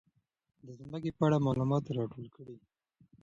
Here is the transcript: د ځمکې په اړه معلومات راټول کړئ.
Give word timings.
د 0.65 0.67
ځمکې 0.79 1.11
په 1.17 1.21
اړه 1.27 1.37
معلومات 1.47 1.83
راټول 1.97 2.25
کړئ. 2.35 2.57